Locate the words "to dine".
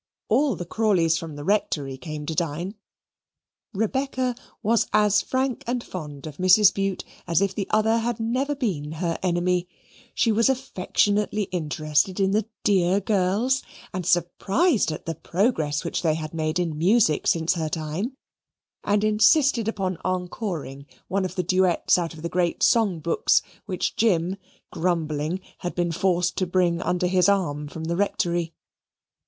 2.25-2.73